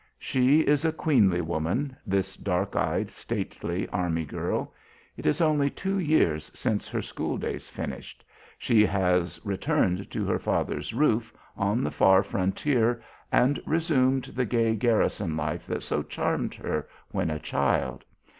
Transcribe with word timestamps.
She 0.17 0.61
is 0.61 0.83
a 0.83 0.91
queenly 0.91 1.41
woman, 1.41 1.95
this 2.07 2.35
dark 2.35 2.75
eyed, 2.75 3.07
stately 3.11 3.87
army 3.89 4.25
girl. 4.25 4.73
It 5.15 5.27
is 5.27 5.41
only 5.41 5.69
two 5.69 5.99
years 5.99 6.49
since, 6.55 6.87
her 6.87 7.03
school 7.03 7.37
days 7.37 7.69
finished, 7.69 8.25
she 8.57 8.83
has 8.83 9.39
returned 9.45 10.09
to 10.09 10.25
her 10.25 10.39
father's 10.39 10.91
roof 10.91 11.31
on 11.55 11.83
the 11.83 11.91
far 11.91 12.23
frontier 12.23 12.99
and 13.31 13.61
resumed 13.63 14.23
the 14.23 14.45
gay 14.45 14.73
garrison 14.73 15.37
life 15.37 15.67
that 15.67 15.83
so 15.83 16.01
charmed 16.01 16.55
her 16.55 16.89
when 17.11 17.29
a 17.29 17.37
child. 17.37 18.03